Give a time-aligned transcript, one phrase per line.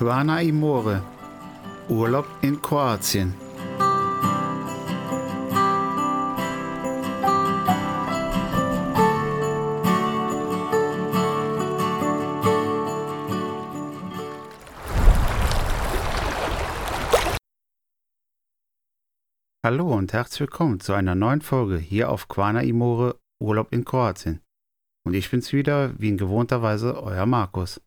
[0.00, 1.02] Quana Imore.
[1.90, 3.34] Urlaub in Kroatien.
[19.62, 24.40] Hallo und herzlich willkommen zu einer neuen Folge hier auf Quana Imore Urlaub in Kroatien.
[25.04, 27.82] Und ich bin's wieder, wie in gewohnter Weise, euer Markus.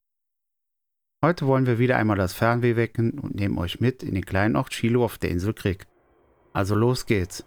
[1.24, 4.58] Heute wollen wir wieder einmal das Fernweh wecken und nehmen euch mit in den kleinen
[4.58, 5.88] Ort Chilo auf der Insel Krieg.
[6.52, 7.46] Also los geht's.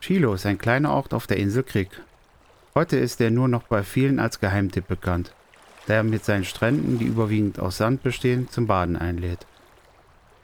[0.00, 1.90] Chilo ist ein kleiner Ort auf der Insel Krieg.
[2.74, 5.34] Heute ist er nur noch bei vielen als Geheimtipp bekannt
[5.88, 9.46] da er mit seinen Stränden, die überwiegend aus Sand bestehen, zum Baden einlädt.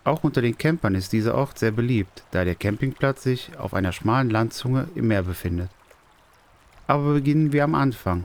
[0.02, 3.92] Auch unter den Campern ist dieser Ort sehr beliebt, da der Campingplatz sich auf einer
[3.92, 5.68] schmalen Landzunge im Meer befindet.
[6.86, 8.24] Aber beginnen wir am Anfang.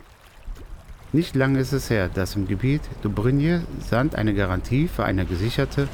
[1.12, 5.90] Nicht lange ist es her, dass im Gebiet Dobrinje Sand eine Garantie für eine gesicherte,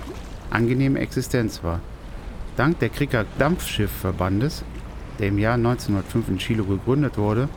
[0.51, 1.79] angenehme Existenz war.
[2.55, 4.63] Dank der Krieger Dampfschiffverbandes,
[5.17, 7.49] der im Jahr 1905 in Chilo gegründet wurde,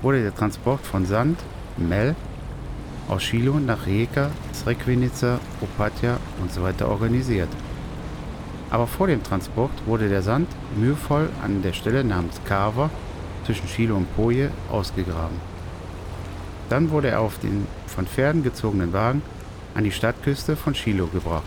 [0.00, 1.38] wurde der Transport von Sand,
[1.76, 2.16] Mel
[3.08, 6.72] aus Chilo nach Rijeka, Srebrenica, Opatja usw.
[6.78, 7.48] So organisiert.
[8.70, 12.90] Aber vor dem Transport wurde der Sand mühevoll an der Stelle namens Kava
[13.46, 15.40] zwischen Chilo und Poje ausgegraben.
[16.68, 19.22] Dann wurde er auf den von Pferden gezogenen Wagen
[19.74, 21.44] an die Stadtküste von Chilo gebracht.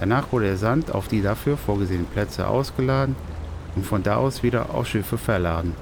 [0.00, 3.14] Danach wurde der Sand auf die dafür vorgesehenen Plätze ausgeladen
[3.76, 5.74] und von da aus wieder auf Schiffe verladen.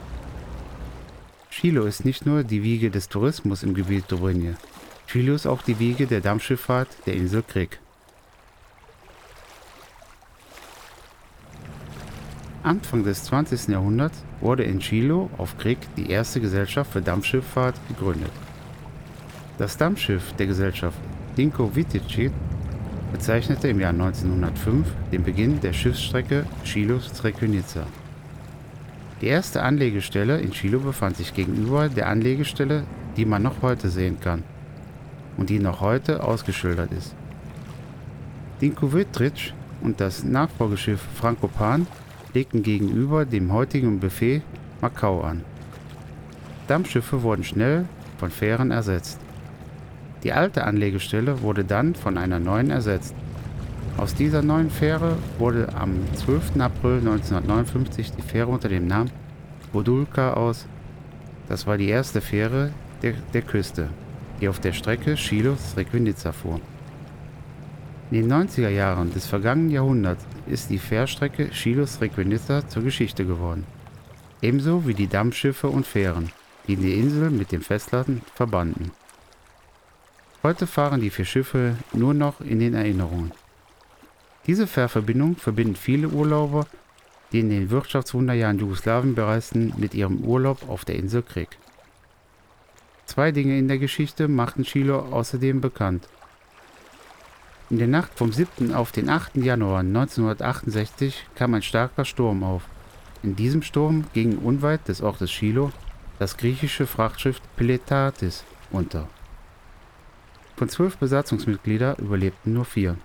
[1.50, 4.56] Chilo ist nicht nur die Wiege des Tourismus im Gebiet Dobrinje.
[5.06, 7.78] Chilo auch die Wiege der Dampfschifffahrt der Insel Krieg.
[12.65, 13.69] Anfang des 20.
[13.69, 18.33] Jahrhunderts wurde in Chilo auf Krieg die erste Gesellschaft für Dampfschifffahrt gegründet.
[19.59, 20.99] Das Dampfschiff der Gesellschaft
[21.38, 22.33] Dinko Viticit
[23.12, 27.87] bezeichnete im Jahr 1905 den Beginn der Schiffsstrecke Chilo-Srekvenica.
[29.21, 32.83] Die erste Anlegestelle in Chilo befand sich gegenüber der Anlegestelle,
[33.17, 34.43] die man noch heute sehen kann
[35.36, 37.14] und die noch heute ausgeschildert ist.
[38.60, 39.52] Dinko Vitric
[39.82, 41.86] und das Nachfolgeschiff Frankopan
[42.32, 44.42] legten gegenüber dem heutigen Buffet
[44.80, 45.42] Macau an.
[46.69, 47.86] Dampfschiffe wurden schnell
[48.19, 49.20] von Fähren ersetzt.
[50.22, 53.14] Die alte Anlegestelle wurde dann von einer neuen ersetzt.
[53.96, 56.60] Aus dieser neuen Fähre wurde am 12.
[56.60, 59.10] April 1959 die Fähre unter dem Namen
[59.72, 60.66] Bodulka aus.
[61.48, 62.70] Das war die erste Fähre
[63.02, 63.88] der, der Küste
[64.41, 66.60] die auf der Strecke Chilo-Srekvenica fuhr.
[68.10, 73.66] In den 90er Jahren des vergangenen Jahrhunderts ist die Fährstrecke Chilo-Srekvenica zur Geschichte geworden.
[74.42, 76.30] Ebenso wie die Dampfschiffe und Fähren,
[76.69, 78.92] die die Insel mit dem Festland verbanden.
[80.42, 83.32] Heute fahren die vier Schiffe nur noch in den Erinnerungen.
[84.46, 86.66] Diese Fährverbindung verbindet viele Urlauber,
[87.32, 91.58] die in den Wirtschaftswunderjahren Jugoslawien bereisten, mit ihrem Urlaub auf der Insel Krieg.
[93.06, 96.09] Zwei Dinge in der Geschichte machten Chilo außerdem bekannt.
[97.71, 98.75] In der Nacht vom 7.
[98.75, 99.37] auf den 8.
[99.37, 102.65] Januar 1968 kam ein starker Sturm auf.
[103.22, 105.72] In diesem Sturm ging unweit des Ortes Chilo
[106.19, 109.09] das griechische Frachtschiff Piletatis unter.
[110.56, 112.97] Von zwölf Besatzungsmitgliedern überlebten nur vier.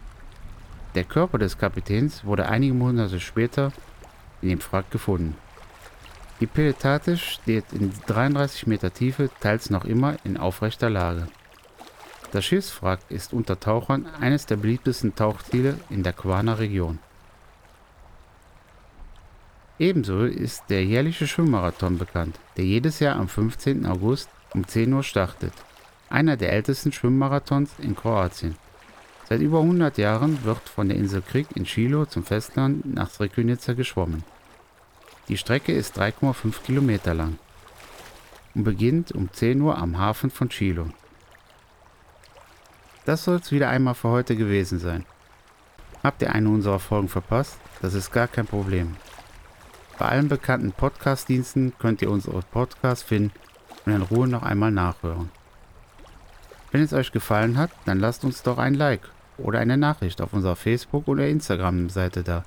[0.96, 3.72] Der Körper des Kapitäns wurde einige Monate später
[4.42, 5.36] in dem Wrack gefunden.
[6.41, 11.28] Die Peletate steht in 33 Meter Tiefe teils noch immer in aufrechter Lage.
[12.31, 16.97] Das Schiffswrack ist unter Tauchern eines der beliebtesten Tauchziele in der Quana Region.
[19.78, 23.85] Ebenso ist der jährliche Schwimmmarathon bekannt, der jedes Jahr am 15.
[23.85, 25.53] August um 10 Uhr startet.
[26.09, 28.55] Einer der ältesten Schwimmmarathons in Kroatien.
[29.29, 33.73] Seit über 100 Jahren wird von der Insel Krik in Chilo zum Festland nach Srebrenica
[33.73, 34.23] geschwommen.
[35.28, 37.38] Die Strecke ist 3,5 Kilometer lang
[38.56, 40.90] und beginnt um 10 Uhr am Hafen von Chilo.
[43.06, 45.06] Das soll es wieder einmal für heute gewesen sein.
[46.03, 47.58] Habt ihr eine unserer Folgen verpasst?
[47.82, 48.96] Das ist gar kein Problem.
[49.97, 53.32] Bei allen bekannten Podcast-Diensten könnt ihr unsere Podcasts finden
[53.85, 55.29] und in Ruhe noch einmal nachhören.
[56.72, 59.08] Wenn es euch gefallen hat, dann lasst uns doch ein Like
[59.38, 62.46] oder eine Nachricht auf unserer Facebook- oder Instagram-Seite da.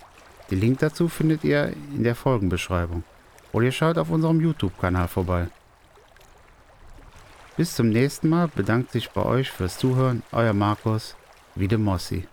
[0.50, 3.04] Den Link dazu findet ihr in der Folgenbeschreibung.
[3.52, 5.48] Oder ihr schaut auf unserem YouTube-Kanal vorbei.
[7.56, 11.16] Bis zum nächsten Mal bedankt sich bei euch fürs Zuhören euer Markus
[11.54, 12.26] Wiedemossi.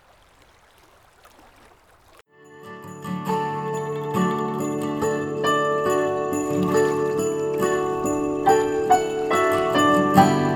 [10.14, 10.51] thank